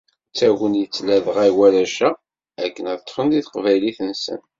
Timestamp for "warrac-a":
1.57-2.09